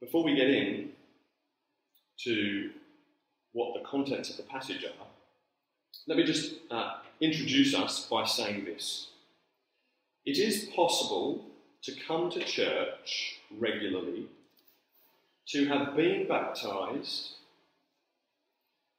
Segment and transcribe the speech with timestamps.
[0.00, 0.90] before we get in
[2.24, 2.70] to
[3.52, 5.06] what the contents of the passage are,
[6.06, 9.08] let me just uh, introduce us by saying this.
[10.24, 11.44] It is possible
[11.82, 14.26] to come to church regularly,
[15.48, 17.30] to have been baptized,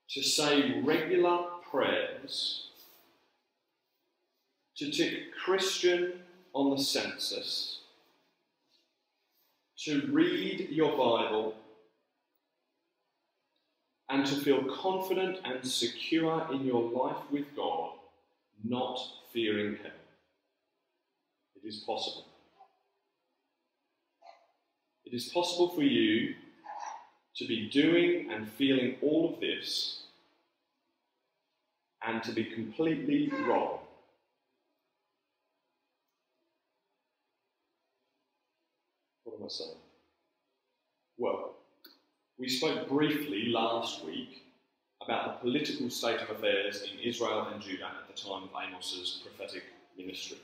[0.09, 2.68] to say regular prayers,
[4.77, 6.13] to tick Christian
[6.54, 7.80] on the census,
[9.86, 11.55] to read your Bible,
[14.09, 17.94] and to feel confident and secure in your life with God,
[18.63, 18.99] not
[19.31, 19.91] fearing hell.
[21.55, 22.25] It is possible.
[25.05, 26.36] It is possible for you
[27.38, 30.03] to be doing and feeling all of this
[32.05, 33.80] and to be completely wrong.
[41.17, 41.55] Well,
[42.39, 44.43] we spoke briefly last week
[45.03, 49.21] about the political state of affairs in Israel and Judah at the time of Amos's
[49.23, 49.63] prophetic
[49.97, 50.38] ministry.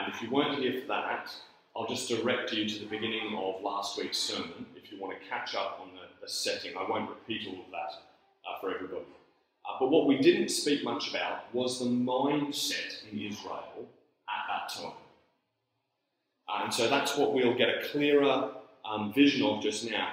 [0.00, 1.30] And if you weren't here for that,
[1.76, 5.28] I'll just direct you to the beginning of last week's sermon if you want to
[5.28, 6.76] catch up on the, the setting.
[6.76, 7.94] I won't repeat all of that
[8.48, 9.02] uh, for everybody.
[9.02, 13.86] Uh, but what we didn't speak much about was the mindset in Israel
[14.28, 14.92] at that time.
[16.48, 18.50] And so that's what we'll get a clearer
[18.84, 20.12] um, vision of just now,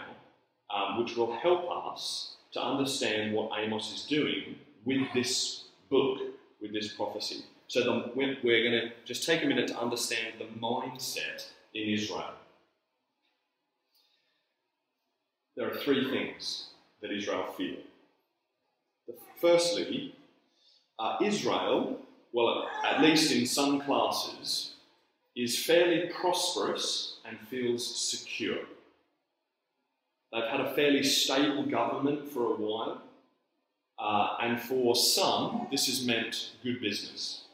[0.74, 6.20] um, which will help us to understand what Amos is doing with this book,
[6.62, 7.44] with this prophecy.
[7.68, 11.90] So the, we're, we're going to just take a minute to understand the mindset in
[11.90, 12.34] Israel.
[15.56, 16.68] There are three things
[17.02, 17.78] that Israel feel.
[19.40, 20.16] Firstly,
[21.00, 22.00] uh, Israel,
[22.34, 24.75] well, at least in some classes,
[25.36, 28.60] is fairly prosperous and feels secure.
[30.32, 33.02] They've had a fairly stable government for a while,
[34.00, 37.46] uh, and for some, this has meant good business.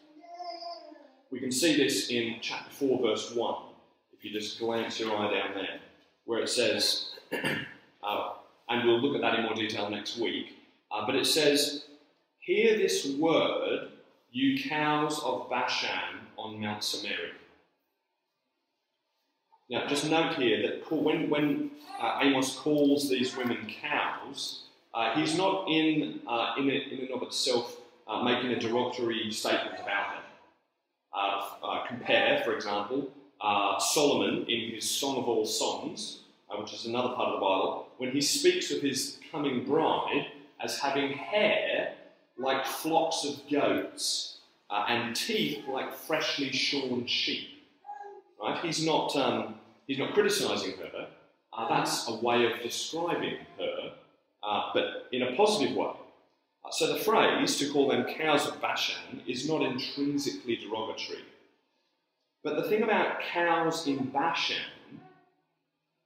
[1.32, 3.56] We can see this in chapter 4, verse 1,
[4.14, 5.80] if you just glance your eye down there,
[6.26, 7.12] where it says,
[8.04, 8.34] uh,
[8.70, 10.58] and we'll look at that in more detail next week,
[10.92, 11.86] uh, but it says,
[12.40, 13.90] Hear this word,
[14.32, 17.34] you cows of Bashan on Mount Samaria.
[19.72, 25.38] Now, just note here that when, when uh, Amos calls these women cows, uh, he's
[25.38, 30.24] not in, uh, in, in and of itself uh, making a derogatory statement about them.
[31.16, 33.10] Uh, uh, compare, for example,
[33.80, 36.24] Solomon in his Song of All Songs,
[36.60, 40.28] which is another part of the Bible, when he speaks of his coming bride
[40.62, 41.94] as having hair
[42.38, 44.40] like flocks of goats
[44.70, 47.48] and teeth like freshly shorn sheep.
[48.42, 48.60] Right?
[48.66, 49.56] He's not um,
[49.92, 51.10] He's not criticizing her.
[51.52, 53.92] Uh, that's a way of describing her,
[54.42, 55.92] uh, but in a positive way.
[56.64, 61.26] Uh, so the phrase to call them cows of Bashan is not intrinsically derogatory.
[62.42, 64.64] But the thing about cows in Bashan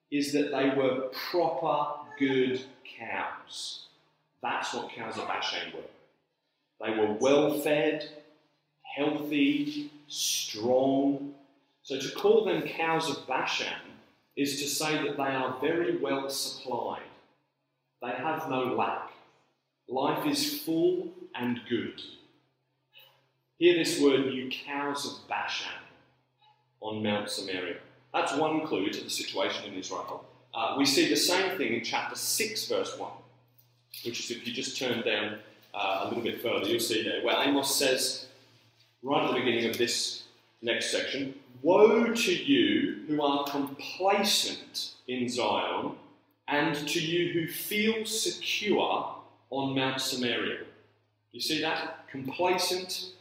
[0.10, 2.66] is that they were proper good
[2.98, 3.86] cows.
[4.42, 6.88] That's what cows of Bashan were.
[6.88, 8.10] They were well fed,
[8.96, 11.36] healthy, strong,
[11.86, 13.68] so to call them cows of Bashan
[14.36, 17.04] is to say that they are very well supplied.
[18.02, 19.12] They have no lack.
[19.88, 22.02] Life is full and good.
[23.60, 25.80] Hear this word, you cows of Bashan,
[26.82, 27.78] on Mount Samaria.
[28.12, 30.26] That's one clue to the situation in Israel.
[30.56, 33.12] Uh, we see the same thing in chapter 6, verse 1,
[34.06, 35.38] which is if you just turn down
[35.76, 38.26] uh, a little bit further, you'll see there, where Amos says,
[39.04, 40.24] right at the beginning of this
[40.64, 41.36] next section,
[41.66, 45.94] Woe to you who are complacent in Zion,
[46.48, 49.16] and to you who feel secure
[49.50, 50.60] on Mount Samaria.
[51.32, 52.08] You see that?
[52.08, 53.14] Complacent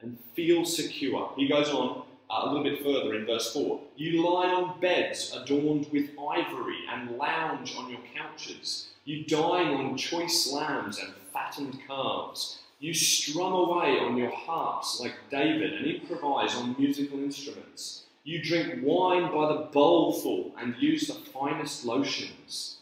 [0.00, 1.30] and feel secure.
[1.36, 3.78] He goes on uh, a little bit further in verse 4.
[3.94, 8.88] You lie on beds adorned with ivory and lounge on your couches.
[9.04, 12.61] You dine on choice lambs and fattened calves.
[12.82, 18.06] You strum away on your harps like David and improvise on musical instruments.
[18.24, 22.78] You drink wine by the bowlful and use the finest lotions.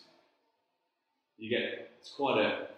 [1.36, 2.68] You get, it's quite a,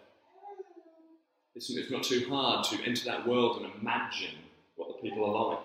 [1.54, 4.34] it's, it's not too hard to enter that world and imagine
[4.74, 5.64] what the people are like.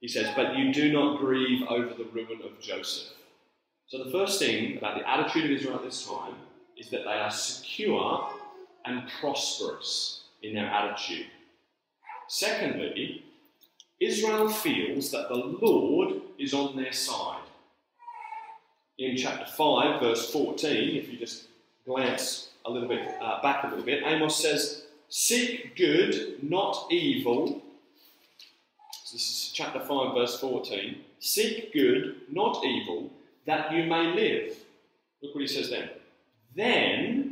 [0.00, 3.12] He says, But you do not grieve over the ruin of Joseph.
[3.88, 6.36] So the first thing about the attitude of Israel at this time
[6.78, 8.30] is that they are secure
[8.86, 11.26] and prosperous in their attitude.
[12.28, 13.24] Secondly,
[14.00, 17.36] Israel feels that the Lord is on their side.
[18.98, 21.48] in chapter 5, verse 14, if you just
[21.86, 27.62] glance a little bit uh, back a little bit, Amos says, Seek good, not evil.
[29.04, 30.96] So this is chapter 5, verse 14.
[31.18, 33.10] Seek good, not evil,
[33.46, 34.56] that you may live.
[35.22, 35.90] Look what he says then.
[36.54, 37.29] Then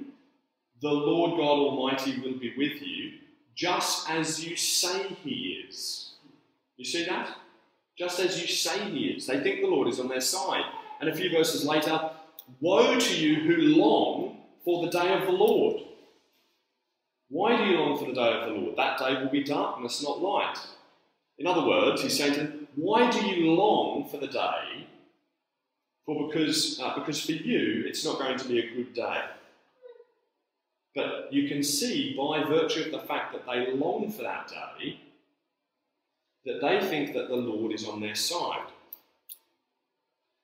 [0.80, 3.14] the Lord God Almighty will be with you,
[3.54, 6.12] just as you say he is.
[6.76, 7.36] You see that?
[7.98, 9.26] Just as you say he is.
[9.26, 10.64] They think the Lord is on their side.
[11.00, 12.10] And a few verses later,
[12.60, 15.82] woe to you who long for the day of the Lord.
[17.28, 18.76] Why do you long for the day of the Lord?
[18.76, 20.56] That day will be darkness, not light.
[21.38, 24.86] In other words, he's saying to them, why do you long for the day?
[26.06, 29.20] For because, uh, because for you, it's not going to be a good day.
[30.98, 34.98] But you can see by virtue of the fact that they long for that day,
[36.44, 38.66] that they think that the Lord is on their side.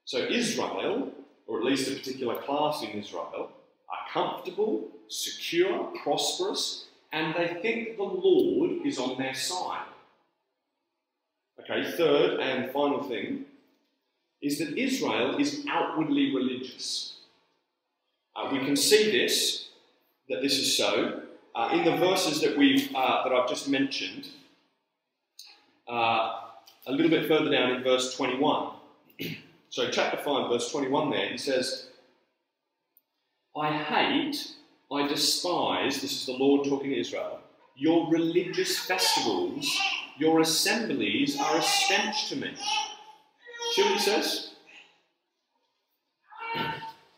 [0.04, 1.10] So Israel,
[1.48, 3.50] or at least a particular class in Israel,
[3.88, 9.88] are comfortable, secure, prosperous, and they think the Lord is on their side.
[11.58, 13.46] Okay, third and final thing
[14.40, 17.16] is that Israel is outwardly religious.
[18.36, 19.63] Uh, we can see this,
[20.28, 21.22] that this is so,
[21.54, 24.28] uh, in the verses that we've uh, that I've just mentioned.
[25.86, 26.40] Uh,
[26.86, 28.72] a little bit further down in verse 21.
[29.70, 31.86] so, chapter 5, verse 21, there, he says,
[33.56, 34.52] I hate,
[34.92, 37.40] I despise, this is the Lord talking to Israel,
[37.76, 39.66] your religious festivals,
[40.18, 42.54] your assemblies are a stench to me.
[43.72, 44.53] See what he says?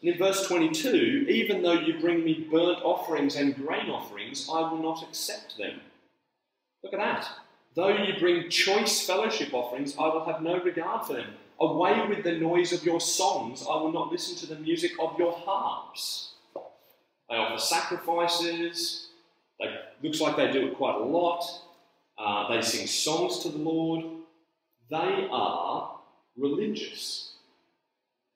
[0.06, 4.60] And in verse 22, even though you bring me burnt offerings and grain offerings, I
[4.60, 5.80] will not accept them.
[6.84, 7.28] Look at that.
[7.74, 11.30] Though you bring choice fellowship offerings, I will have no regard for them.
[11.58, 15.18] Away with the noise of your songs, I will not listen to the music of
[15.18, 16.34] your harps.
[17.28, 19.08] They offer sacrifices.
[19.58, 19.74] They,
[20.04, 21.42] looks like they do it quite a lot.
[22.16, 24.04] Uh, they sing songs to the Lord.
[24.88, 25.98] They are
[26.36, 27.32] religious.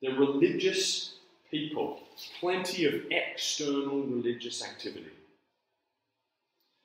[0.03, 1.10] They're religious
[1.51, 2.01] people.
[2.39, 5.07] Plenty of external religious activity.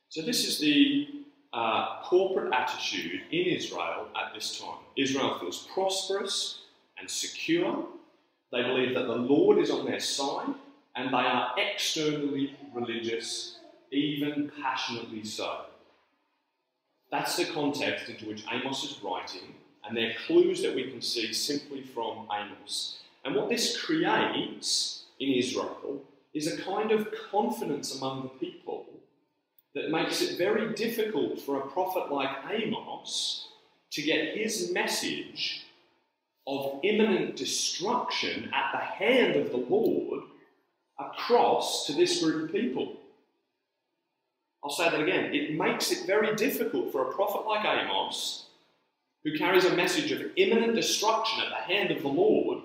[0.10, 1.08] So, this is the
[1.54, 4.80] uh, corporate attitude in Israel at this time.
[4.98, 6.60] Israel feels prosperous
[7.00, 7.86] and secure.
[8.52, 10.54] They believe that the Lord is on their side,
[10.96, 13.60] and they are externally religious,
[13.92, 15.66] even passionately so.
[17.12, 21.34] That's the context into which Amos is writing, and they're clues that we can see
[21.34, 23.00] simply from Amos.
[23.26, 28.86] And what this creates in Israel is a kind of confidence among the people
[29.74, 33.48] that makes it very difficult for a prophet like Amos
[33.92, 35.66] to get his message
[36.48, 40.24] of imminent destruction at the hand of the Lord
[41.00, 42.94] across to this group of people.
[44.64, 45.34] I'll say that again.
[45.34, 48.46] It makes it very difficult for a prophet like Amos,
[49.24, 52.64] who carries a message of imminent destruction at the hand of the Lord,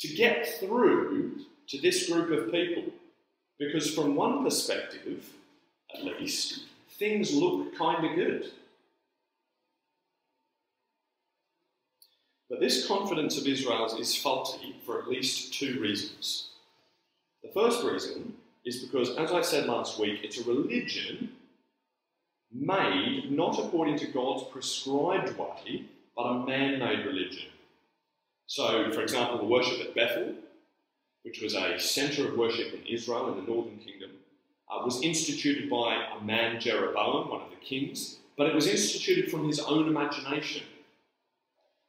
[0.00, 2.84] to get through to this group of people.
[3.58, 5.24] Because, from one perspective,
[5.94, 6.64] at least,
[6.98, 8.52] things look kind of good.
[12.48, 16.50] But this confidence of Israel's is faulty for at least two reasons.
[17.42, 18.34] The first reason
[18.64, 21.32] is because, as I said last week, it's a religion
[22.52, 25.84] made not according to God's prescribed way,
[26.14, 27.48] but a man made religion.
[28.46, 30.34] So, for example, the worship at Bethel,
[31.22, 34.10] which was a centre of worship in Israel in the northern kingdom,
[34.70, 39.30] uh, was instituted by a man, Jeroboam, one of the kings, but it was instituted
[39.30, 40.62] from his own imagination.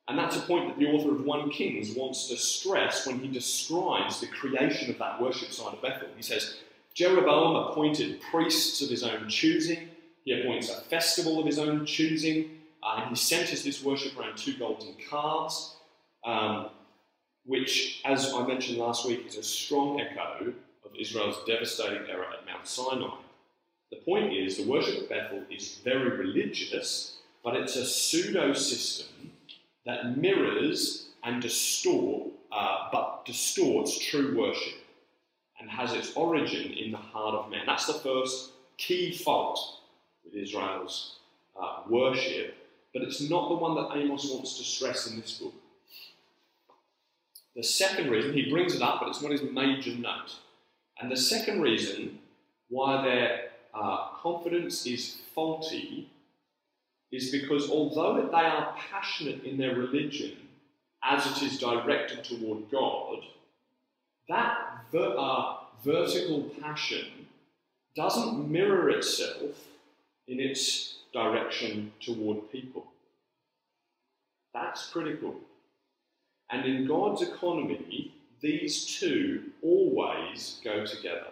[0.07, 3.27] And that's a point that the author of 1 Kings wants to stress when he
[3.27, 6.07] describes the creation of that worship site of Bethel.
[6.15, 6.57] He says,
[6.93, 9.89] Jeroboam appointed priests of his own choosing,
[10.23, 12.49] he appoints a festival of his own choosing,
[12.81, 15.75] uh, and he centers this worship around two golden calves,
[16.27, 16.69] um,
[17.45, 20.53] which, as I mentioned last week, is a strong echo
[20.85, 23.15] of Israel's devastating error at Mount Sinai.
[23.91, 29.31] The point is, the worship of Bethel is very religious, but it's a pseudo system
[29.85, 34.79] that mirrors and distort, uh, but distorts true worship
[35.59, 37.63] and has its origin in the heart of man.
[37.65, 39.79] That's the first key fault
[40.25, 41.19] with Israel's
[41.59, 42.55] uh, worship,
[42.93, 45.53] but it's not the one that Amos wants to stress in this book.
[47.57, 50.35] The second reason, he brings it up, but it's not his major note.
[50.99, 52.19] And the second reason
[52.69, 56.07] why their uh, confidence is faulty
[57.11, 60.37] is because although they are passionate in their religion,
[61.03, 63.23] as it is directed toward God,
[64.29, 67.07] that ver- uh, vertical passion
[67.95, 69.67] doesn't mirror itself
[70.27, 72.85] in its direction toward people.
[74.53, 75.35] That's critical.
[76.49, 81.27] And in God's economy, these two always go together.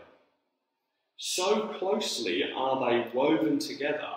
[1.18, 4.10] So closely are they woven together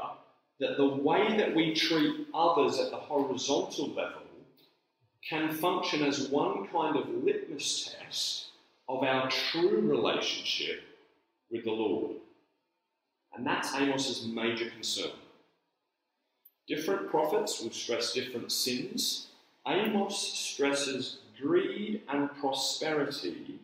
[0.61, 4.23] that the way that we treat others at the horizontal level
[5.29, 8.47] can function as one kind of litmus test
[8.89, 10.83] of our true relationship
[11.51, 12.17] with the Lord.
[13.35, 15.13] And that's Amos's major concern.
[16.67, 19.28] Different prophets will stress different sins.
[19.69, 23.61] Amos stresses greed and prosperity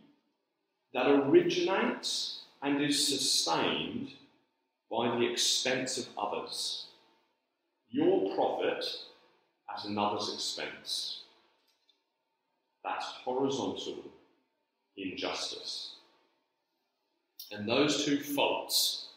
[0.93, 4.11] that originates and is sustained
[4.91, 6.87] by the expense of others.
[7.91, 8.85] Your profit
[9.71, 11.23] at another's expense.
[12.85, 14.05] That's horizontal
[14.97, 15.95] injustice.
[17.51, 19.09] And those two faults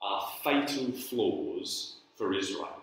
[0.00, 2.77] are fatal flaws for Israel.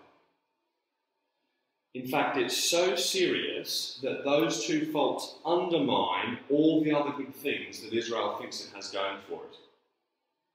[1.96, 7.80] In fact, it's so serious that those two faults undermine all the other good things
[7.80, 9.56] that Israel thinks it has going for it.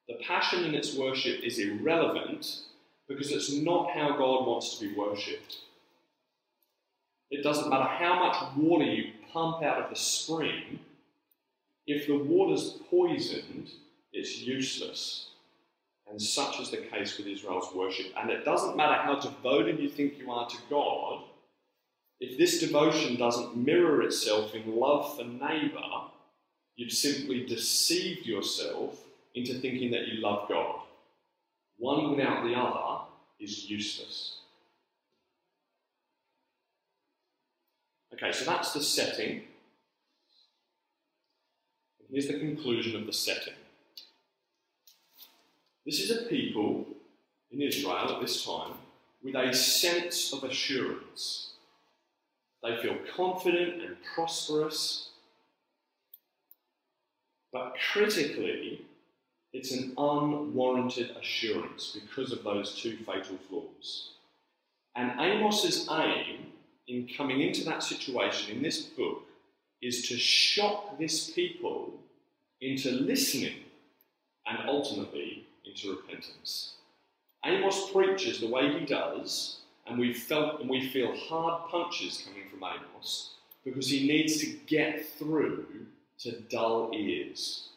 [0.08, 2.60] The passion in its worship is irrelevant
[3.08, 5.58] because it's not how God wants to be worshipped.
[7.32, 10.78] It doesn't matter how much water you pump out of the spring,
[11.88, 13.72] if the water's poisoned,
[14.14, 15.30] it's useless.
[16.08, 18.14] And such is the case with Israel's worship.
[18.16, 21.24] And it doesn't matter how devoted you think you are to God,
[22.22, 25.82] if this devotion doesn't mirror itself in love for neighbour,
[26.76, 30.82] you've simply deceived yourself into thinking that you love God.
[31.78, 33.06] One without the other
[33.40, 34.38] is useless.
[38.14, 39.42] Okay, so that's the setting.
[42.12, 43.54] Here's the conclusion of the setting.
[45.88, 46.86] This is a people
[47.52, 48.74] in Israel at this time
[49.24, 51.51] with a sense of assurance.
[52.64, 55.10] They feel confident and prosperous,
[57.52, 58.86] but critically,
[59.54, 64.12] it's an unwarranted assurance because of those two fatal flaws.
[64.96, 66.48] And Amos's aim
[66.88, 69.24] in coming into that situation in this book
[69.82, 71.94] is to shock this people
[72.62, 73.56] into listening
[74.46, 76.74] and ultimately into repentance.
[77.44, 79.61] Amos preaches the way he does,
[79.92, 83.32] and we felt and we feel hard punches coming from Amos
[83.66, 85.66] because he needs to get through
[86.20, 87.70] to dull ears.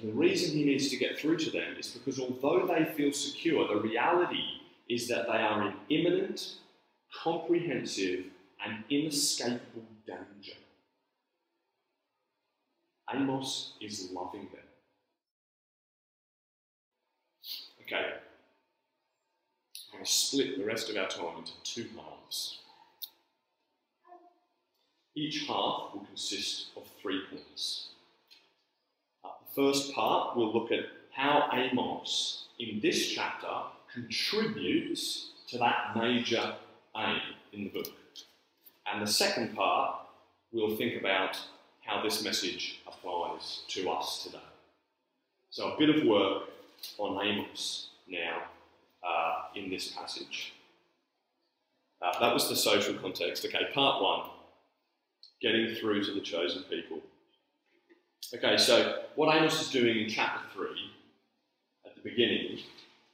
[0.00, 3.12] And the reason he needs to get through to them is because although they feel
[3.12, 4.44] secure, the reality
[4.88, 6.54] is that they are in imminent,
[7.22, 8.24] comprehensive,
[8.64, 10.56] and inescapable danger.
[13.12, 14.62] Amos is loving them.
[17.82, 18.14] Okay,
[19.98, 22.58] to split the rest of our time into two halves.
[25.14, 27.88] Each half will consist of three points.
[29.24, 33.48] Uh, the first part, we'll look at how Amos, in this chapter,
[33.92, 36.54] contributes to that major
[36.96, 37.20] aim
[37.52, 37.92] in the book.
[38.86, 40.00] And the second part,
[40.52, 41.38] we'll think about
[41.84, 44.38] how this message applies to us today.
[45.50, 46.44] So, a bit of work
[46.98, 48.42] on Amos now
[49.06, 50.54] uh, in this passage.
[52.00, 53.44] Uh, that was the social context.
[53.44, 54.30] Okay, part one
[55.40, 57.00] getting through to the chosen people.
[58.34, 60.66] Okay, so what Amos is doing in chapter 3
[61.86, 62.58] at the beginning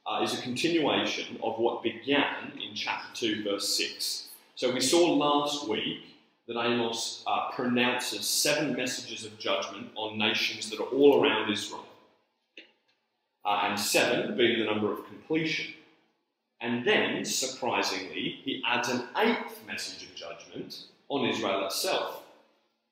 [0.07, 4.29] uh, is a continuation of what began in chapter 2, verse 6.
[4.57, 6.01] So we saw last week
[6.47, 11.87] that Amos uh, pronounces seven messages of judgment on nations that are all around Israel.
[13.45, 15.74] Uh, and seven being the number of completion.
[16.61, 22.23] And then, surprisingly, he adds an eighth message of judgment on Israel itself.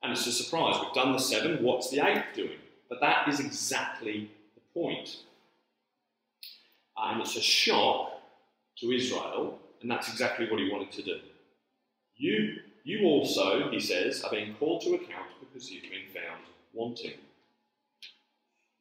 [0.03, 0.77] And it's a surprise.
[0.81, 2.59] We've done the seven, what's the eighth doing?
[2.89, 5.19] But that is exactly the point.
[6.97, 8.13] And it's a shock
[8.79, 11.21] to Israel, and that's exactly what he wanted to do.
[12.17, 16.43] You you also, he says, are being called to account because you've been found
[16.73, 17.13] wanting.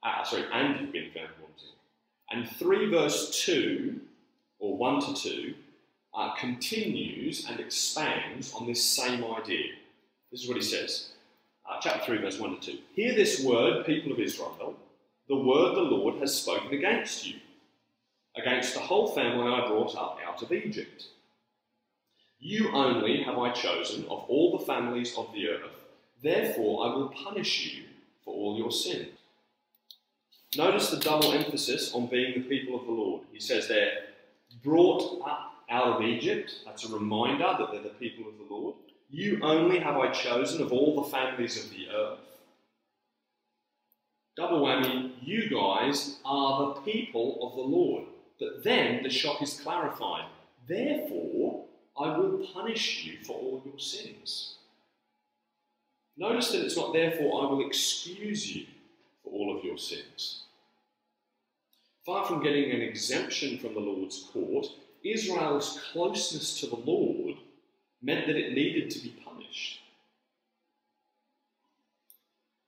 [0.04, 1.70] Uh, sorry, and you've been found wanting.
[2.32, 4.00] And 3 verse 2,
[4.62, 5.54] or 1 to 2,
[6.14, 9.74] uh, continues and expands on this same idea.
[10.32, 11.10] This is what he says.
[11.70, 12.78] Uh, chapter 3, verse 1 to 2.
[12.96, 14.76] Hear this word, people of Israel,
[15.28, 17.36] the word the Lord has spoken against you,
[18.38, 21.08] against the whole family I brought up out of Egypt.
[22.40, 25.86] You only have I chosen of all the families of the earth,
[26.22, 27.84] therefore I will punish you
[28.24, 29.08] for all your sin.
[30.58, 33.22] Notice the double emphasis on being the people of the Lord.
[33.32, 34.11] He says they're
[34.64, 36.54] brought up out of Egypt.
[36.66, 38.76] That's a reminder that they're the people of the Lord.
[39.10, 42.20] You only have I chosen of all the families of the earth.
[44.38, 48.06] Double whammy, you guys are the people of the Lord.
[48.40, 50.26] But then the shock is clarified.
[50.68, 51.66] Therefore,
[52.00, 54.56] I will punish you for all your sins.
[56.18, 58.66] Notice that it's not therefore I will excuse you
[59.24, 60.41] for all of your sins.
[62.12, 64.68] Far from getting an exemption from the Lord's court,
[65.02, 67.38] Israel's closeness to the Lord
[68.02, 69.80] meant that it needed to be punished.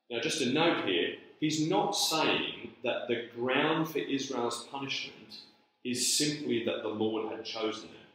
[0.09, 5.39] Now, just a note here, he's not saying that the ground for Israel's punishment
[5.83, 8.07] is simply that the Lord had chosen them.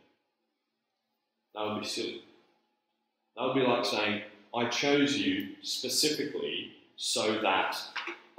[1.55, 2.23] That would be silly.
[3.37, 4.23] That would be like saying,
[4.57, 7.77] I chose you specifically so that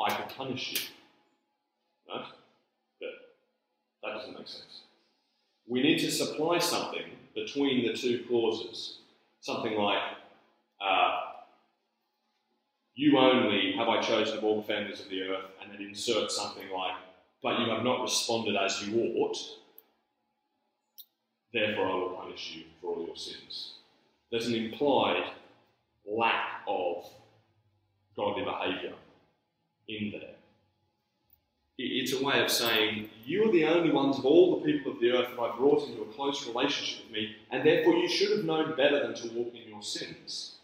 [0.04, 2.16] I could punish you.
[2.16, 2.26] Right?
[4.04, 4.82] That doesn't make sense.
[5.68, 7.04] We need to supply something
[7.36, 8.98] between the two clauses.
[9.42, 10.02] Something like,
[10.82, 11.22] uh,
[12.96, 16.32] you only have I chosen of all the families of the earth, and then insert
[16.32, 16.96] something like,
[17.42, 19.38] but you have not responded as you ought,
[21.54, 23.76] therefore I will punish you for all your sins.
[24.32, 25.32] There's an implied
[26.06, 27.06] lack of
[28.16, 28.94] godly behaviour
[29.88, 30.36] in there.
[31.82, 35.00] It's a way of saying, You are the only ones of all the people of
[35.00, 38.36] the earth that I brought into a close relationship with me, and therefore you should
[38.36, 40.56] have known better than to walk in your sins.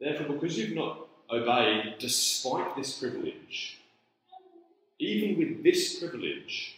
[0.00, 3.78] Therefore, because you've not obeyed despite this privilege,
[4.98, 6.76] even with this privilege,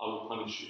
[0.00, 0.68] I will punish you.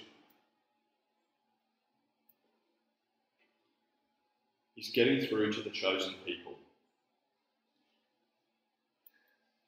[4.75, 6.53] He's getting through to the chosen people.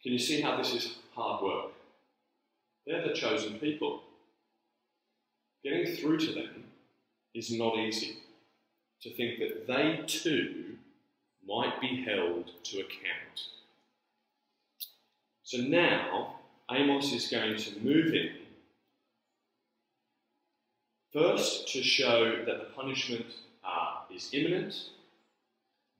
[0.02, 1.72] Can you see how this is hard work?
[2.88, 4.02] They're the chosen people.
[5.62, 6.64] Getting through to them
[7.34, 8.16] is not easy.
[9.02, 10.78] To think that they too
[11.46, 13.40] might be held to account.
[15.42, 16.36] So now,
[16.70, 18.30] Amos is going to move in
[21.12, 23.26] first to show that the punishment
[23.64, 24.74] uh, is imminent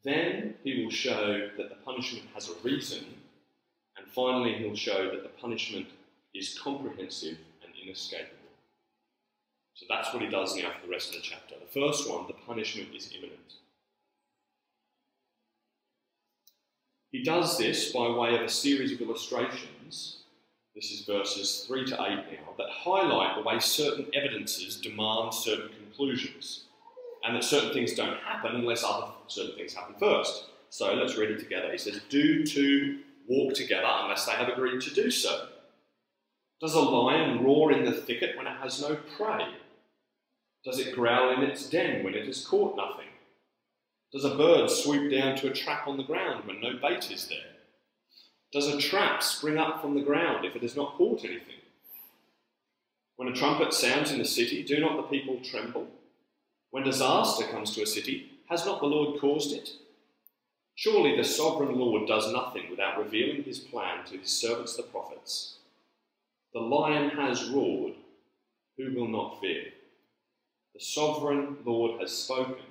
[0.04, 3.04] then he will show that the punishment has a reason,
[3.96, 5.86] and finally he'll show that the punishment
[6.38, 8.34] is comprehensive and inescapable.
[9.74, 11.54] So that's what he does now for the rest of the chapter.
[11.54, 13.54] The first one, the punishment is imminent.
[17.10, 20.18] He does this by way of a series of illustrations.
[20.74, 25.70] This is verses 3 to 8 now, that highlight the way certain evidences demand certain
[25.70, 26.64] conclusions
[27.24, 30.46] and that certain things don't happen unless other certain things happen first.
[30.70, 31.72] So let's read it together.
[31.72, 35.48] He says, Do two walk together unless they have agreed to do so?
[36.60, 39.46] Does a lion roar in the thicket when it has no prey?
[40.64, 43.06] Does it growl in its den when it has caught nothing?
[44.12, 47.28] Does a bird swoop down to a trap on the ground when no bait is
[47.28, 47.38] there?
[48.52, 51.60] Does a trap spring up from the ground if it has not caught anything?
[53.16, 55.86] When a trumpet sounds in the city, do not the people tremble?
[56.70, 59.70] When disaster comes to a city, has not the Lord caused it?
[60.74, 65.57] Surely the sovereign Lord does nothing without revealing his plan to his servants the prophets.
[66.58, 67.92] The lion has roared,
[68.76, 69.66] who will not fear?
[70.74, 72.64] The sovereign Lord has spoken,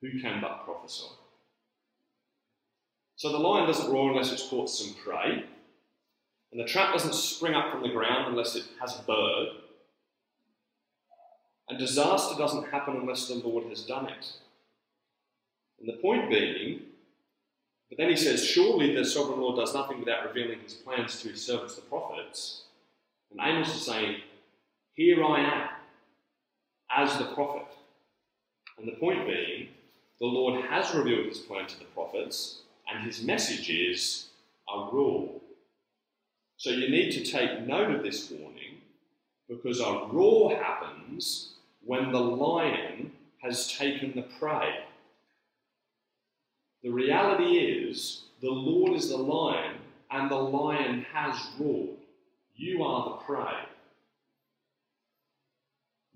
[0.00, 1.08] who can but prophesy?
[3.16, 5.44] So the lion doesn't roar unless it's caught some prey,
[6.52, 9.48] and the trap doesn't spring up from the ground unless it has a bird,
[11.68, 14.32] and disaster doesn't happen unless the Lord has done it.
[15.80, 16.82] And the point being,
[17.88, 21.30] but then he says, surely the sovereign Lord does nothing without revealing his plans to
[21.30, 22.62] his servants, the prophets.
[23.30, 24.22] And Amos is saying,
[24.94, 25.68] here I am
[26.90, 27.66] as the prophet.
[28.78, 29.68] And the point being,
[30.20, 34.28] the Lord has revealed his plan to the prophets, and his message is
[34.68, 35.40] a rule.
[36.56, 38.78] So you need to take note of this warning
[39.48, 43.12] because a roar happens when the lion
[43.42, 44.80] has taken the prey.
[46.82, 49.76] The reality is, the Lord is the lion,
[50.10, 51.96] and the lion has roared.
[52.58, 53.54] You are the prey.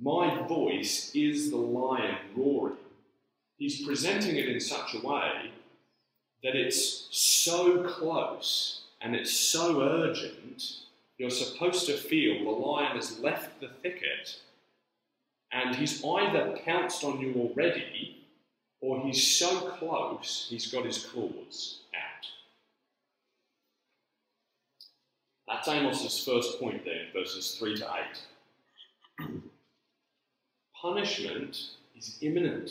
[0.01, 2.77] My voice is the lion roaring.
[3.57, 5.53] He's presenting it in such a way
[6.43, 10.79] that it's so close and it's so urgent,
[11.17, 14.41] you're supposed to feel the lion has left the thicket
[15.53, 18.17] and he's either pounced on you already
[18.81, 22.12] or he's so close he's got his claws out.
[25.53, 27.89] That's Amos's first point there, verses 3 to
[29.21, 29.39] 8.
[30.81, 31.57] Punishment
[31.95, 32.71] is imminent.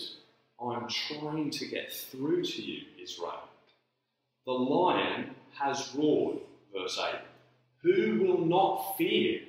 [0.60, 3.44] I'm trying to get through to you, Israel.
[4.48, 6.40] The lion has roared,
[6.76, 7.20] verse 8.
[7.84, 9.42] Who will not fear?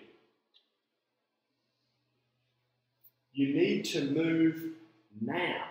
[3.32, 4.62] You need to move
[5.22, 5.64] now.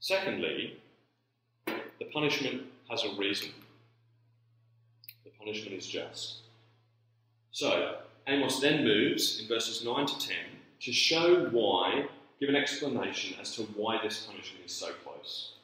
[0.00, 0.78] Secondly,
[1.66, 3.50] the punishment has a reason.
[5.42, 6.36] Punishment is just.
[7.50, 10.36] So, Amos then moves in verses 9 to 10
[10.80, 12.06] to show why,
[12.40, 15.54] give an explanation as to why this punishment is so close.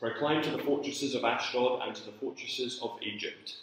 [0.00, 3.56] Proclaim to the fortresses of Ashdod and to the fortresses of Egypt.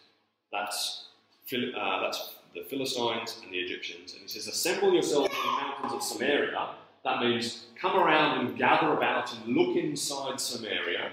[0.51, 1.07] That's,
[1.53, 4.13] uh, that's the Philistines and the Egyptians.
[4.13, 6.69] And he says, Assemble yourselves in the mountains of Samaria.
[7.03, 11.11] That means come around and gather about and look inside Samaria,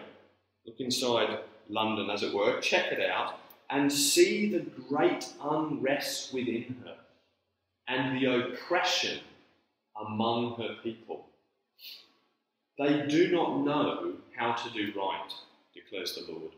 [0.64, 3.38] look inside London, as it were, check it out,
[3.70, 6.96] and see the great unrest within her
[7.88, 9.20] and the oppression
[10.00, 11.26] among her people.
[12.78, 15.32] They do not know how to do right,
[15.74, 16.52] declares the Lord,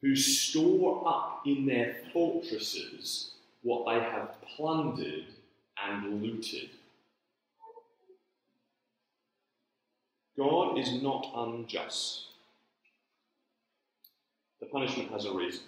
[0.00, 5.26] who store up in their fortresses what they have plundered
[5.84, 6.70] and looted.
[10.38, 12.26] God is not unjust.
[14.60, 15.64] The punishment has a reason.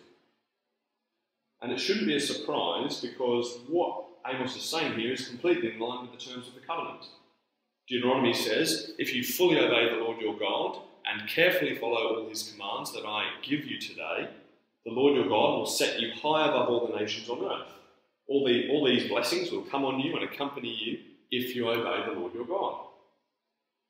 [1.63, 5.79] And it shouldn't be a surprise because what Amos is saying here is completely in
[5.79, 7.07] line with the terms of the covenant.
[7.89, 12.53] Deuteronomy says, If you fully obey the Lord your God and carefully follow all his
[12.53, 14.29] commands that I give you today,
[14.87, 17.73] the Lord your God will set you high above all the nations on earth.
[18.29, 20.99] All, the, all these blessings will come on you and accompany you
[21.31, 22.87] if you obey the Lord your God.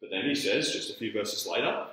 [0.00, 1.86] But then he says, just a few verses later,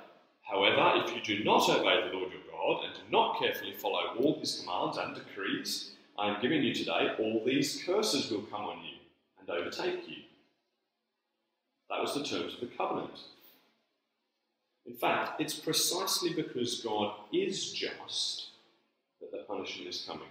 [0.50, 4.14] however, if you do not obey the Lord your God and do not carefully follow
[4.18, 8.62] all his commands and decrees I am giving you today, all these curses will come
[8.62, 8.96] on you
[9.38, 10.24] and overtake you.
[11.88, 13.20] That was the terms of the covenant.
[14.84, 18.48] In fact, it's precisely because God is just
[19.20, 20.28] that the punishment is coming.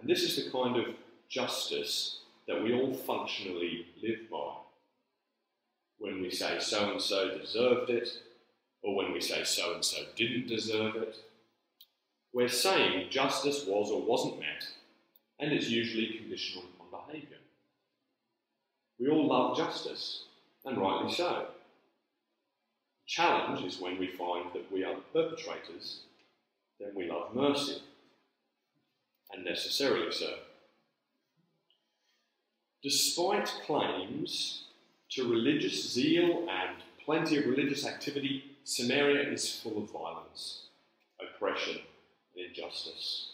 [0.00, 0.94] And this is the kind of
[1.28, 4.54] justice that we all functionally live by.
[5.98, 8.08] When we say so and so deserved it,
[8.82, 11.16] or when we say so and so didn't deserve it,
[12.32, 14.66] we're saying justice was or wasn't met,
[15.40, 17.38] and it's usually conditional on behaviour.
[19.00, 20.24] We all love justice,
[20.64, 21.46] and rightly so.
[23.04, 26.00] The challenge is when we find that we are the perpetrators,
[26.78, 27.82] then we love mercy
[29.32, 30.34] and necessarily so.
[32.82, 34.64] Despite claims
[35.10, 40.64] to religious zeal and plenty of religious activity, Samaria is full of violence,
[41.18, 41.78] oppression,
[42.36, 43.30] and injustice.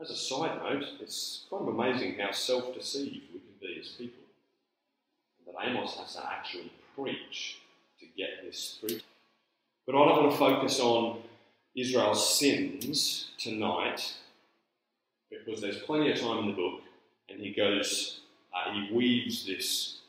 [0.00, 3.90] As a side note, it's kind of amazing how self deceived we can be as
[3.90, 4.24] people.
[5.46, 7.60] That Amos has to actually preach
[8.00, 8.98] to get this through.
[9.86, 11.22] But I don't want to focus on
[11.76, 14.14] Israel's sins tonight
[15.30, 16.80] because there's plenty of time in the book,
[17.28, 18.18] and he goes,
[18.52, 19.99] uh, he weaves this,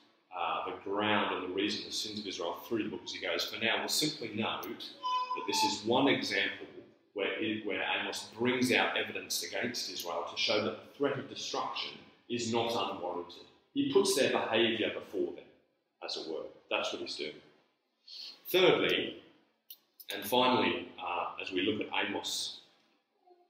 [0.42, 3.22] uh, the ground and the reason the sins of Israel through the book as he
[3.22, 3.46] goes.
[3.46, 6.68] For now, we'll simply note that this is one example
[7.14, 11.30] where, it, where Amos brings out evidence against Israel to show that the threat of
[11.30, 11.94] destruction
[12.30, 13.44] is not unwarranted.
[13.74, 15.46] He puts their behaviour before them,
[16.04, 16.46] as it were.
[16.70, 17.34] That's what he's doing.
[18.50, 19.22] Thirdly,
[20.14, 22.62] and finally, uh, as we look at Amos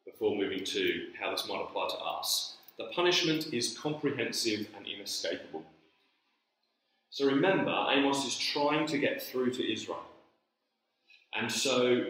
[0.05, 2.57] before moving to how this might apply to us.
[2.77, 5.63] The punishment is comprehensive and inescapable.
[7.11, 10.03] So remember, Amos is trying to get through to Israel.
[11.35, 12.05] And so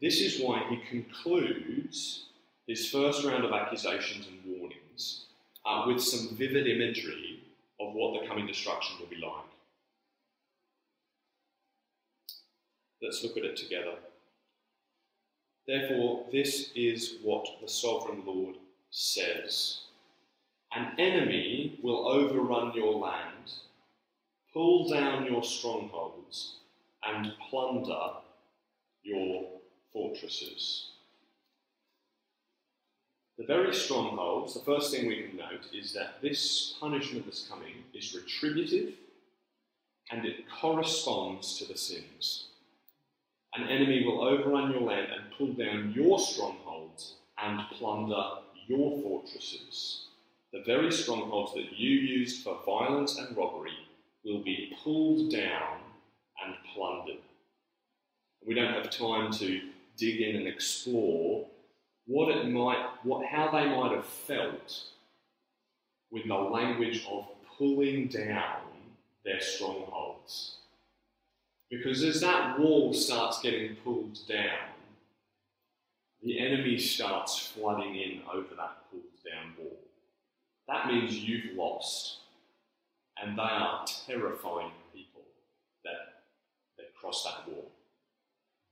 [0.00, 2.26] this is why he concludes
[2.66, 5.24] his first round of accusations and warnings
[5.64, 7.40] uh, with some vivid imagery
[7.80, 9.32] of what the coming destruction will be like.
[13.02, 13.94] Let's look at it together.
[15.66, 18.56] Therefore, this is what the sovereign Lord
[18.90, 19.80] says
[20.74, 23.27] An enemy will overrun your land,
[24.52, 26.56] pull down your strongholds,
[27.04, 28.10] and plunder
[29.02, 29.48] your
[29.92, 30.90] fortresses.
[33.38, 37.84] The very strongholds, the first thing we can note is that this punishment that's coming
[37.94, 38.94] is retributive
[40.10, 42.46] and it corresponds to the sins.
[43.54, 48.24] An enemy will overrun your land and pull down your strongholds and plunder
[48.66, 50.06] your fortresses.
[50.52, 53.87] the very strongholds that you used for violence and robbery
[54.28, 55.78] will be pulled down
[56.44, 57.16] and plundered.
[58.46, 59.60] We don't have time to
[59.96, 61.46] dig in and explore
[62.06, 64.84] what it might, what, how they might have felt
[66.10, 67.26] with the language of
[67.58, 68.60] pulling down
[69.24, 70.56] their strongholds.
[71.70, 74.68] Because as that wall starts getting pulled down,
[76.22, 79.78] the enemy starts flooding in over that pulled down wall.
[80.66, 82.18] That means you've lost,
[83.22, 85.22] and they are terrifying people
[85.84, 86.22] that,
[86.76, 87.70] that cross that wall.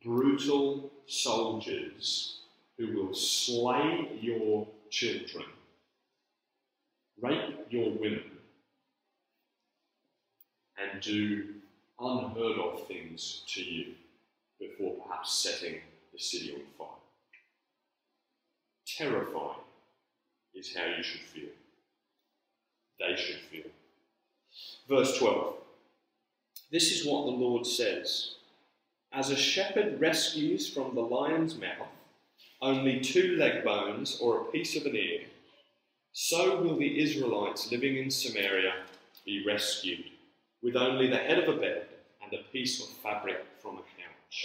[0.04, 2.40] Brutal soldiers
[2.78, 5.46] who will slay your children,
[7.20, 8.22] rape your women,
[10.78, 11.46] and do
[11.98, 13.94] unheard of things to you
[14.60, 15.80] before perhaps setting
[16.12, 16.88] the city on fire.
[18.86, 19.60] Terrifying
[20.54, 21.48] is how you should feel.
[22.98, 23.70] They should feel.
[24.88, 25.54] Verse 12.
[26.70, 28.34] This is what the Lord says
[29.12, 31.88] As a shepherd rescues from the lion's mouth
[32.62, 35.20] only two leg bones or a piece of an ear,
[36.12, 38.72] so will the Israelites living in Samaria
[39.24, 40.04] be rescued
[40.62, 41.86] with only the head of a bed
[42.22, 44.44] and a piece of fabric from a couch.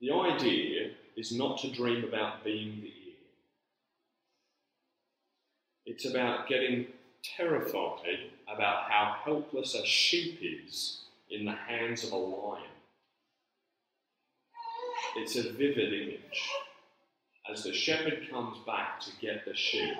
[0.00, 3.14] The idea is not to dream about being the ear.
[5.84, 6.86] It's about getting
[7.36, 12.62] terrified about how helpless a sheep is in the hands of a lion.
[15.16, 16.50] It's a vivid image
[17.50, 19.96] as the shepherd comes back to get the sheep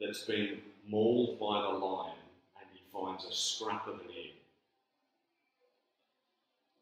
[0.00, 2.16] that's been mauled by the lion
[2.60, 4.32] and he finds a scrap of an ear.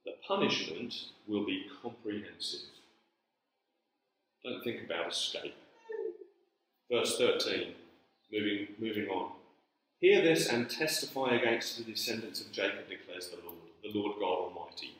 [0.05, 0.95] The punishment
[1.29, 2.61] will be comprehensive.
[4.45, 5.55] Don't think about escape.
[6.91, 7.75] Verse 13,
[8.33, 9.33] moving, moving on.
[10.03, 14.49] Hear this and testify against the descendants of Jacob, declares the Lord, the Lord God
[14.49, 14.97] Almighty.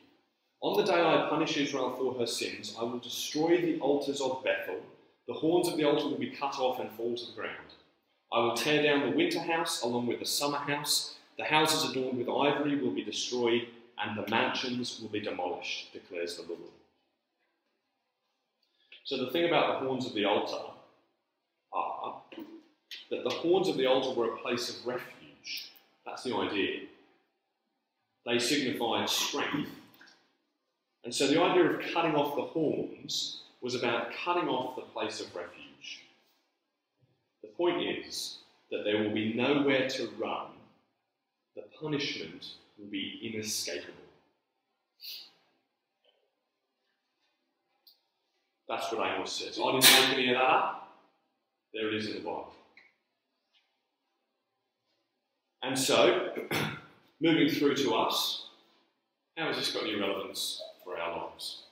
[0.61, 4.41] On the day I punish Israel for her sins, I will destroy the altars of
[4.45, 4.79] Bethel.
[5.27, 7.73] The horns of the altar will be cut off and fall to the ground.
[8.31, 11.15] I will tear down the winter house along with the summer house.
[11.37, 13.67] The houses adorned with ivory will be destroyed,
[14.01, 16.71] and the mansions will be demolished, declares the Lord.
[19.03, 20.72] So, the thing about the horns of the altar
[23.13, 25.71] that the horns of the altar were a place of refuge.
[26.03, 26.81] That's the idea.
[28.25, 29.69] They signified strength.
[31.03, 35.19] And so, the idea of cutting off the horns was about cutting off the place
[35.19, 36.03] of refuge.
[37.41, 38.39] The point is
[38.71, 40.47] that there will be nowhere to run,
[41.55, 43.93] the punishment will be inescapable.
[48.67, 49.59] That's what Amos says.
[49.63, 50.97] I didn't make any of that up.
[51.73, 52.53] There it is in the Bible.
[55.63, 56.33] And so,
[57.21, 58.47] moving through to us,
[59.37, 61.63] how has this got any relevance for our lives?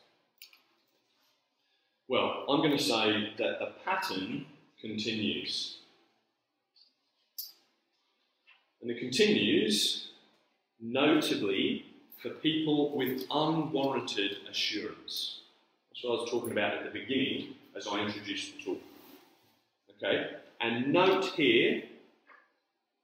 [2.07, 4.45] Well, I'm going to say that the pattern
[4.79, 5.77] continues.
[8.81, 10.11] And it continues,
[10.79, 11.85] notably,
[12.21, 15.41] for people with unwarranted assurance.
[15.89, 18.81] That's what I was talking about at the beginning as I introduced the talk.
[19.97, 20.31] Okay?
[20.61, 21.83] And note here,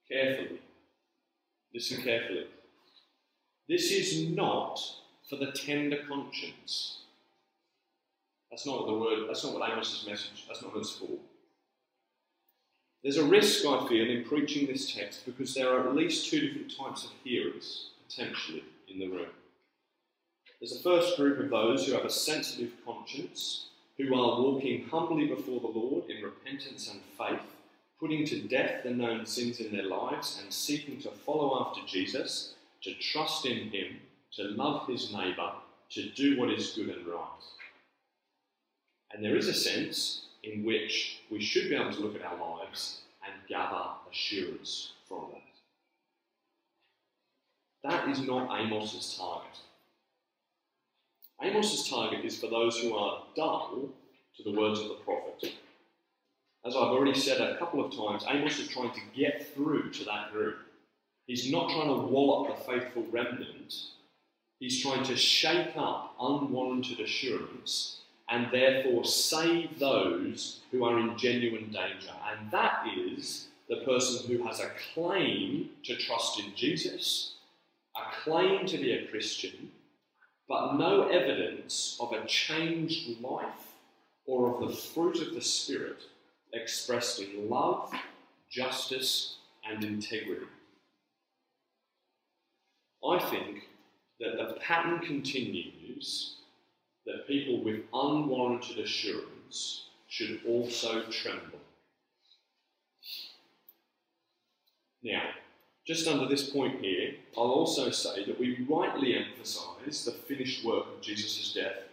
[0.09, 0.59] carefully,
[1.77, 2.47] listen carefully.
[3.69, 4.81] This is not
[5.29, 7.01] for the tender conscience.
[8.49, 11.19] That's not what the word, that's not what Amos's message, that's not what it's for.
[13.03, 16.41] There's a risk, I feel, in preaching this text because there are at least two
[16.41, 19.29] different types of hearers, potentially, in the room.
[20.59, 23.67] There's a first group of those who have a sensitive conscience,
[23.99, 27.45] who are walking humbly before the Lord in repentance and faith,
[27.99, 32.53] putting to death the known sins in their lives and seeking to follow after Jesus,
[32.83, 33.99] to trust in Him,
[34.33, 35.51] to love His neighbour,
[35.91, 37.23] to do what is good and right.
[39.11, 42.37] And there is a sense in which we should be able to look at our
[42.37, 45.41] lives and gather assurance from that.
[47.89, 49.59] That is not Amos's target.
[51.41, 53.89] Amos's target is for those who are dull
[54.35, 55.53] to the words of the prophet.
[56.67, 60.03] As I've already said a couple of times, Amos is trying to get through to
[60.03, 60.57] that group.
[61.25, 63.73] He's not trying to wall up the faithful remnant.
[64.59, 71.71] He's trying to shake up unwarranted assurance and therefore save those who are in genuine
[71.71, 72.11] danger.
[72.29, 77.35] And that is the person who has a claim to trust in Jesus,
[77.95, 79.71] a claim to be a Christian,
[80.49, 83.71] but no evidence of a changed life
[84.25, 86.01] or of the fruit of the Spirit
[86.53, 87.93] expressed in love,
[88.49, 89.37] justice,
[89.69, 90.45] and integrity.
[93.07, 93.63] I think
[94.19, 96.35] that the pattern continues
[97.05, 101.59] that people with unwarranted assurance should also tremble.
[105.03, 105.23] Now,
[105.85, 110.85] just under this point here, I'll also say that we rightly emphasise the finished work
[110.87, 111.83] of Jesus' death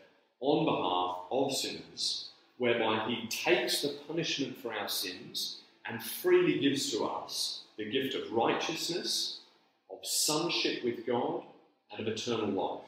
[0.40, 2.24] on behalf of sinners,
[2.59, 8.14] whereby he takes the punishment for our sins and freely gives to us the gift
[8.14, 9.40] of righteousness,
[9.90, 11.43] of sonship with God,
[11.90, 12.81] and of eternal life.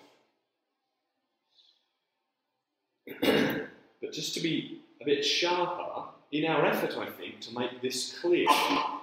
[4.00, 8.18] but just to be a bit sharper, in our effort, I think, to make this
[8.20, 8.46] clear,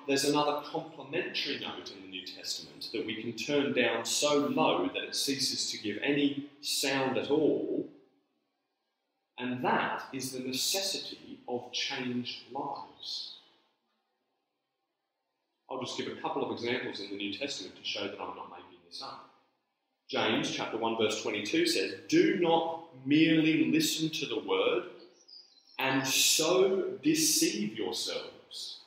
[0.08, 4.90] there's another complementary note in the New Testament that we can turn down so low
[4.94, 7.88] that it ceases to give any sound at all,
[9.40, 13.38] and that is the necessity of changed lives.
[15.70, 18.36] I'll just give a couple of examples in the New Testament to show that I'm
[18.36, 19.30] not making this up.
[20.10, 24.84] James chapter 1 verse 22 says, "Do not merely listen to the word
[25.80, 28.80] and so deceive yourselves.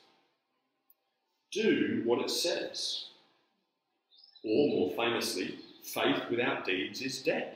[1.51, 3.05] Do what it says.
[4.43, 7.55] Or, more famously, faith without deeds is dead.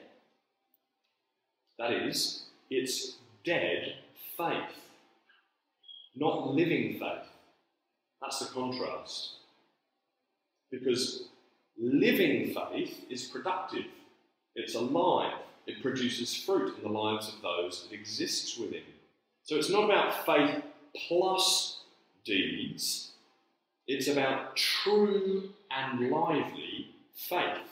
[1.78, 3.96] That is, it's dead
[4.38, 4.80] faith,
[6.16, 7.28] not living faith.
[8.22, 9.34] That's the contrast.
[10.72, 11.26] Because
[11.78, 13.86] living faith is productive,
[14.56, 15.34] it's alive,
[15.68, 18.84] it produces fruit in the lives of those it exists within.
[19.44, 20.64] So it's not about faith
[21.08, 21.82] plus
[22.24, 23.12] deeds,
[23.86, 27.68] it's about true and lively faith.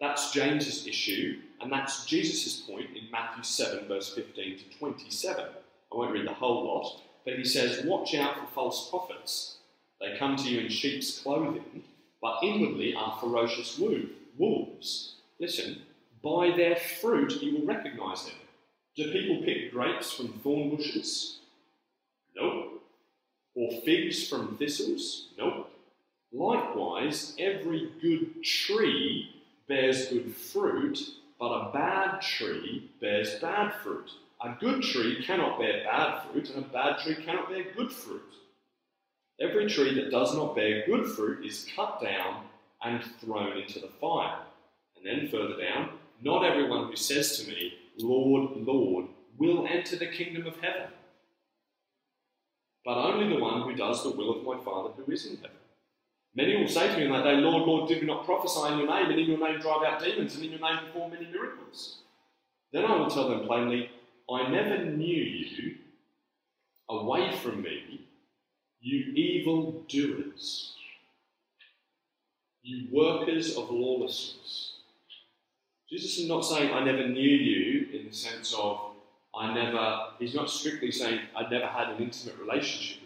[0.00, 5.44] That's James's issue, and that's Jesus' point in Matthew 7, verse 15 to 27.
[5.44, 9.56] I won't read the whole lot, but he says, Watch out for false prophets.
[10.00, 11.84] They come to you in sheep's clothing,
[12.20, 13.80] but inwardly are ferocious
[14.36, 15.14] wolves.
[15.40, 15.82] Listen,
[16.22, 18.34] by their fruit you will recognize them.
[18.96, 21.38] Do people pick grapes from thorn bushes?
[22.36, 22.80] No.
[23.54, 25.28] Or figs from thistles?
[25.38, 25.66] No.
[26.32, 29.30] Likewise, every good tree
[29.68, 30.98] bears good fruit,
[31.38, 34.10] but a bad tree bears bad fruit.
[34.42, 38.22] A good tree cannot bear bad fruit, and a bad tree cannot bear good fruit.
[39.40, 42.44] Every tree that does not bear good fruit is cut down
[42.82, 44.38] and thrown into the fire.
[44.96, 45.90] And then further down,
[46.22, 49.06] not everyone who says to me, Lord, Lord,
[49.38, 50.88] will enter the kingdom of heaven,
[52.84, 55.50] but only the one who does the will of my Father who is in heaven.
[56.36, 58.78] Many will say to me in that day, Lord, Lord, did we not prophesy in
[58.78, 61.26] your name, and in your name drive out demons, and in your name perform many
[61.26, 61.98] miracles?
[62.72, 63.90] Then I will tell them plainly,
[64.28, 65.76] I never knew you.
[66.86, 68.02] Away from me,
[68.80, 70.74] you evil doers,
[72.62, 74.72] you workers of lawlessness.
[75.88, 78.80] Jesus is not saying, I never knew you in the sense of,
[79.34, 83.03] I never, he's not strictly saying, I never had an intimate relationship.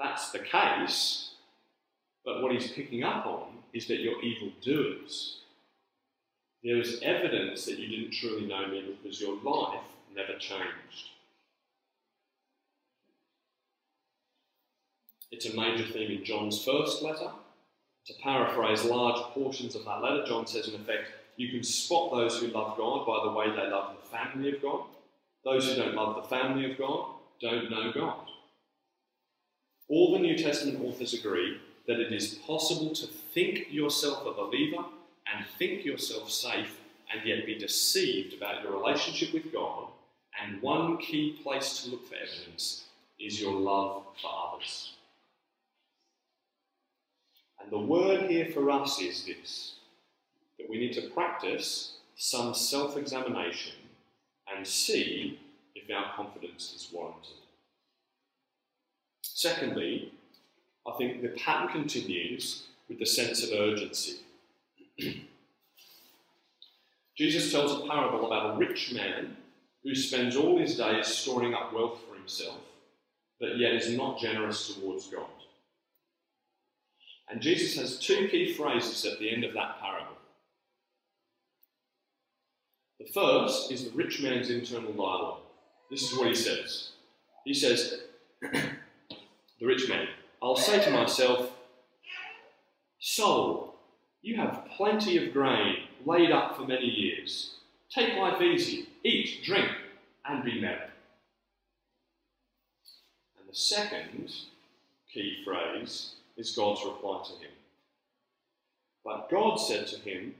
[0.00, 1.32] That's the case,
[2.24, 5.40] but what he's picking up on is that you're evil doers.
[6.64, 9.82] There is evidence that you didn't truly know me because your life
[10.14, 11.10] never changed.
[15.30, 17.30] It's a major theme in John's first letter,
[18.06, 22.40] to paraphrase large portions of that letter, John says, in effect, you can spot those
[22.40, 24.84] who love God by the way they love the family of God.
[25.44, 28.26] Those who don't love the family of God don't know God.
[29.90, 34.84] All the New Testament authors agree that it is possible to think yourself a believer
[35.34, 36.78] and think yourself safe
[37.12, 39.88] and yet be deceived about your relationship with God.
[40.40, 42.84] And one key place to look for evidence
[43.18, 44.92] is your love for others.
[47.60, 49.74] And the word here for us is this
[50.56, 53.74] that we need to practice some self examination
[54.54, 55.40] and see
[55.74, 57.39] if our confidence is warranted.
[59.40, 60.12] Secondly,
[60.86, 64.18] I think the pattern continues with the sense of urgency.
[67.16, 69.38] Jesus tells a parable about a rich man
[69.82, 72.58] who spends all his days storing up wealth for himself,
[73.40, 75.24] but yet is not generous towards God.
[77.30, 80.18] And Jesus has two key phrases at the end of that parable.
[82.98, 85.40] The first is the rich man's internal dialogue.
[85.90, 86.90] This is what he says.
[87.46, 88.00] He says,
[89.60, 90.08] The rich man,
[90.42, 91.50] I'll say to myself,
[92.98, 93.74] Soul,
[94.22, 97.56] you have plenty of grain laid up for many years.
[97.94, 99.68] Take life easy, eat, drink,
[100.24, 100.88] and be merry.
[103.38, 104.32] And the second
[105.12, 107.52] key phrase is God's reply to him.
[109.04, 110.36] But God said to him,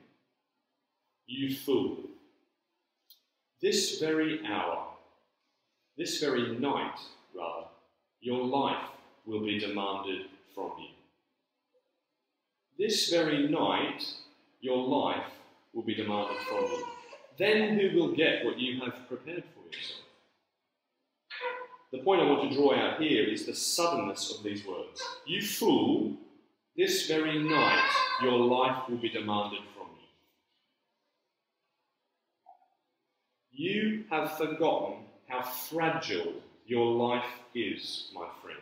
[1.26, 1.98] You fool,
[3.60, 4.86] this very hour,
[5.98, 6.98] this very night,
[7.34, 7.66] rather,
[8.22, 8.86] your life
[9.26, 10.88] will be demanded from you.
[12.78, 14.04] This very night,
[14.60, 15.32] your life
[15.74, 16.86] will be demanded from you.
[17.38, 20.00] Then who will get what you have prepared for yourself?
[21.92, 25.02] The point I want to draw out here is the suddenness of these words.
[25.26, 26.16] You fool,
[26.76, 27.90] this very night
[28.22, 29.88] your life will be demanded from
[33.52, 33.68] you.
[33.68, 34.98] You have forgotten
[35.28, 36.34] how fragile
[36.66, 38.58] your life is, my friend.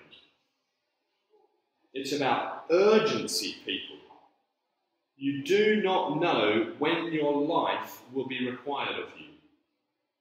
[1.94, 3.96] It's about urgency, people.
[5.16, 9.26] You do not know when your life will be required of you.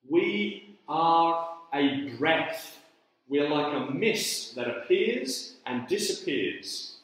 [0.09, 2.79] We are a breath.
[3.29, 6.97] We're like a mist that appears and disappears.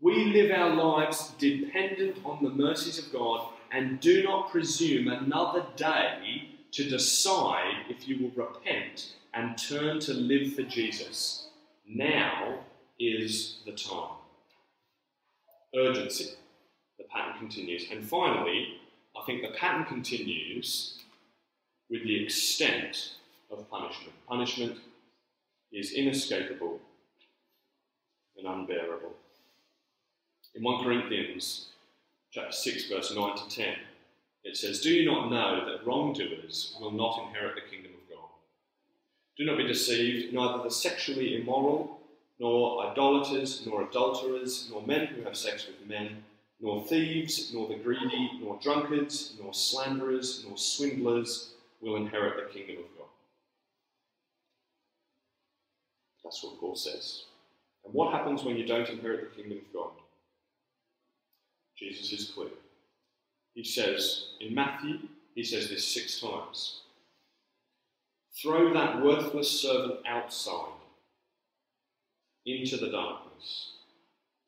[0.00, 5.64] We live our lives dependent on the mercies of God and do not presume another
[5.76, 11.48] day to decide if you will repent and turn to live for Jesus.
[11.86, 12.60] Now
[12.98, 14.16] is the time.
[15.74, 16.30] Urgency.
[16.98, 17.86] The pattern continues.
[17.90, 18.78] And finally,
[19.16, 20.98] I think the pattern continues
[21.90, 23.12] with the extent
[23.50, 24.12] of punishment.
[24.28, 24.78] Punishment
[25.72, 26.80] is inescapable
[28.36, 29.12] and unbearable.
[30.54, 31.68] In 1 Corinthians
[32.30, 33.74] chapter 6, verse 9 to 10,
[34.44, 38.28] it says, Do you not know that wrongdoers will not inherit the kingdom of God?
[39.36, 42.00] Do not be deceived, neither the sexually immoral,
[42.42, 46.24] nor idolaters, nor adulterers, nor men who have sex with men,
[46.60, 52.78] nor thieves, nor the greedy, nor drunkards, nor slanderers, nor swindlers will inherit the kingdom
[52.78, 53.06] of God.
[56.24, 57.26] That's what Paul says.
[57.84, 59.92] And what happens when you don't inherit the kingdom of God?
[61.78, 62.48] Jesus is clear.
[63.54, 64.98] He says, in Matthew,
[65.36, 66.80] he says this six times
[68.42, 70.72] Throw that worthless servant outside
[72.46, 73.72] into the darkness.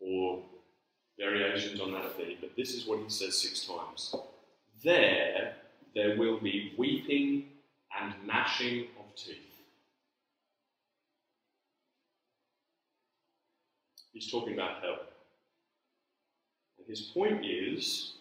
[0.01, 0.42] Or
[1.18, 4.14] variations on that theme, but this is what he says six times.
[4.82, 5.55] There,
[5.95, 7.47] there will be weeping
[7.99, 9.38] and gnashing of teeth.
[14.12, 14.99] He's talking about hell.
[16.78, 18.14] And his point is,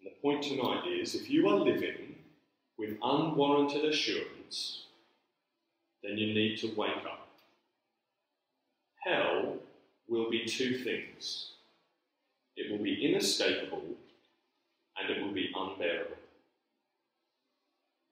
[0.00, 2.16] and the point tonight is, if you are living
[2.78, 4.86] with unwarranted assurance,
[6.02, 7.23] then you need to wake up.
[9.04, 9.56] Hell
[10.08, 11.54] will be two things
[12.56, 13.82] it will be inescapable
[14.96, 16.16] and it will be unbearable.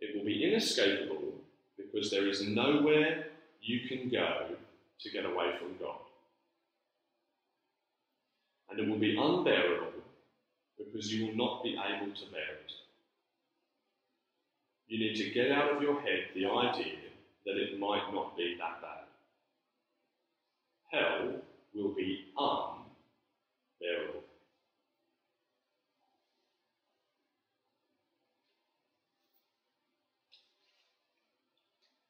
[0.01, 1.35] It will be inescapable
[1.77, 3.27] because there is nowhere
[3.61, 4.47] you can go
[5.01, 6.01] to get away from God.
[8.69, 9.93] And it will be unbearable
[10.77, 12.73] because you will not be able to bear it.
[14.89, 16.99] You need to get out of your head the idea
[17.47, 19.02] that it might not be that bad.
[20.93, 21.41] Hell
[21.75, 24.23] will be unbearable.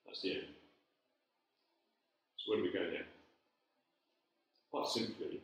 [0.05, 0.47] That's the end.
[2.39, 3.07] So where do we go now?
[4.73, 5.41] Quite simply,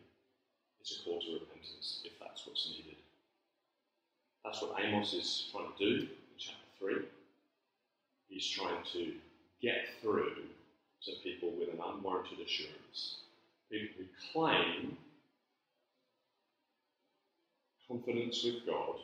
[0.80, 2.96] it's a call to repentance, if that's what's needed.
[4.44, 6.08] That's what Amos is trying to do in
[6.38, 7.04] chapter 3.
[8.28, 9.12] He's trying to
[9.62, 10.34] get through
[11.04, 13.18] to people with an unwarranted assurance,
[13.70, 13.78] who
[14.32, 14.96] claim
[17.86, 18.96] confidence with God,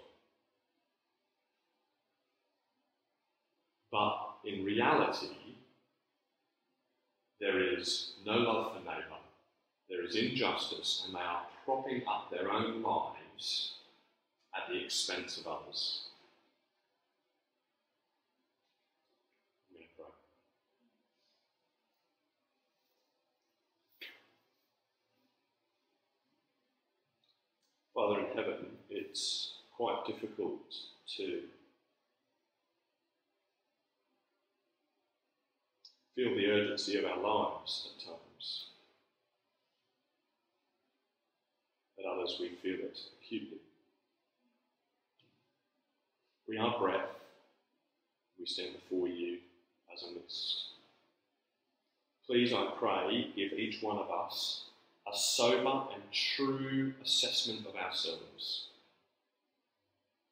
[3.91, 5.29] but in reality,
[7.41, 9.21] there is no love for neighbour,
[9.89, 13.75] there is injustice, and they are propping up their own lives
[14.55, 16.09] at the expense of others.
[28.05, 30.61] Father in heaven, it's quite difficult
[31.17, 31.41] to
[36.15, 38.67] feel the urgency of our lives at times.
[41.99, 43.59] At others, we feel it acutely.
[46.47, 47.09] We are breath.
[48.39, 49.39] We stand before you
[49.95, 50.65] as a mist.
[52.27, 54.65] Please, I pray, give each one of us
[55.07, 58.69] a sober and true assessment of ourselves.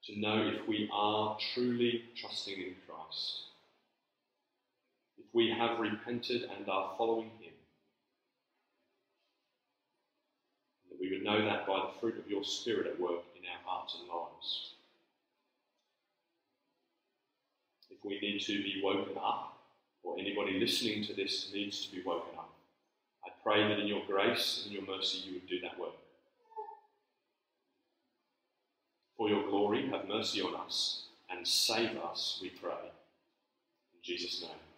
[0.04, 3.42] To know if we are truly trusting in Christ.
[5.18, 7.52] If we have repented and are following Him,
[10.90, 13.60] that we would know that by the fruit of your Spirit at work in our
[13.64, 14.72] hearts and lives.
[17.90, 19.58] If we need to be woken up,
[20.02, 22.41] or anybody listening to this needs to be woken up,
[23.42, 25.94] pray that in your grace and your mercy you would do that work.
[29.16, 32.72] For your glory, have mercy on us and save us, we pray.
[32.72, 34.71] In Jesus' name.